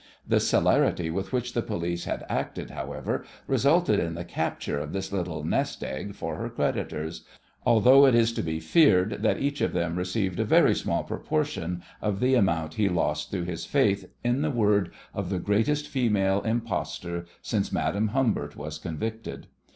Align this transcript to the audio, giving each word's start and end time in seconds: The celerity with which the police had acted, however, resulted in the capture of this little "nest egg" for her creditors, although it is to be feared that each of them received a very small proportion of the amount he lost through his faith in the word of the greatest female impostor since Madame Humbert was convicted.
The 0.27 0.39
celerity 0.39 1.11
with 1.11 1.31
which 1.31 1.53
the 1.53 1.61
police 1.61 2.05
had 2.05 2.25
acted, 2.27 2.71
however, 2.71 3.23
resulted 3.45 3.99
in 3.99 4.15
the 4.15 4.23
capture 4.25 4.79
of 4.79 4.93
this 4.93 5.11
little 5.11 5.43
"nest 5.43 5.83
egg" 5.83 6.15
for 6.15 6.37
her 6.37 6.49
creditors, 6.49 7.23
although 7.67 8.07
it 8.07 8.15
is 8.15 8.33
to 8.33 8.41
be 8.41 8.59
feared 8.59 9.21
that 9.21 9.37
each 9.39 9.61
of 9.61 9.73
them 9.73 9.95
received 9.97 10.39
a 10.39 10.43
very 10.43 10.73
small 10.73 11.03
proportion 11.03 11.83
of 12.01 12.19
the 12.19 12.33
amount 12.33 12.73
he 12.73 12.89
lost 12.89 13.29
through 13.29 13.43
his 13.45 13.67
faith 13.67 14.09
in 14.23 14.41
the 14.41 14.49
word 14.49 14.91
of 15.13 15.29
the 15.29 15.37
greatest 15.37 15.87
female 15.87 16.41
impostor 16.41 17.27
since 17.43 17.71
Madame 17.71 18.07
Humbert 18.07 18.55
was 18.57 18.79
convicted. 18.79 19.45